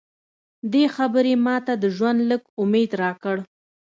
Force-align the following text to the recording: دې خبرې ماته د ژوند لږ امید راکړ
دې 0.71 0.83
خبرې 0.95 1.33
ماته 1.45 1.73
د 1.83 1.85
ژوند 1.95 2.19
لږ 2.29 2.41
امید 2.61 2.91
راکړ 3.01 3.37